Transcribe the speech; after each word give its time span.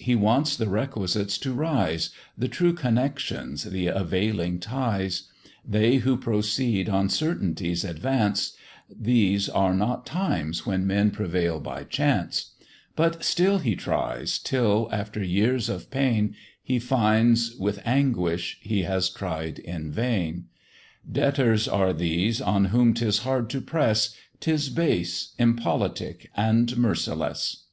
he 0.00 0.14
wants 0.14 0.56
the 0.56 0.66
requisites 0.70 1.36
to 1.36 1.52
rise 1.52 2.08
The 2.38 2.48
true 2.48 2.72
connections, 2.72 3.64
the 3.64 3.88
availing 3.88 4.58
ties: 4.58 5.24
They 5.62 5.96
who 5.96 6.16
proceed 6.16 6.88
on 6.88 7.10
certainties 7.10 7.84
advance, 7.84 8.56
These 8.88 9.46
are 9.50 9.74
not 9.74 10.06
times 10.06 10.64
when 10.64 10.86
men 10.86 11.10
prevail 11.10 11.60
by 11.60 11.84
chance; 11.84 12.52
But 12.96 13.22
still 13.24 13.58
he 13.58 13.76
tries, 13.76 14.38
till, 14.38 14.88
after 14.90 15.22
years 15.22 15.68
of 15.68 15.90
pain, 15.90 16.34
He 16.62 16.78
finds, 16.78 17.54
with 17.54 17.82
anguish, 17.84 18.56
he 18.62 18.84
has 18.84 19.10
tried 19.10 19.58
in 19.58 19.90
vain. 19.92 20.46
Debtors 21.12 21.68
are 21.68 21.92
these 21.92 22.40
on 22.40 22.64
whom 22.72 22.94
'tis 22.94 23.18
hard 23.18 23.50
to 23.50 23.60
press, 23.60 24.16
'Tis 24.40 24.70
base, 24.70 25.34
impolitic, 25.38 26.30
and 26.34 26.74
merciless. 26.78 27.64